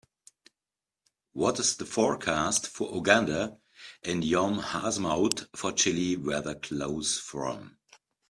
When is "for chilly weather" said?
5.55-6.55